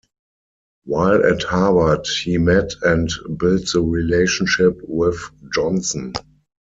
[0.85, 3.07] While at Harvard he met and
[3.37, 5.19] built the relationship with
[5.53, 6.13] Johnson.